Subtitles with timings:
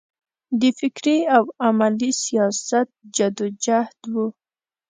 [0.59, 4.15] د فکري او عملي سیاست جدوجهد و.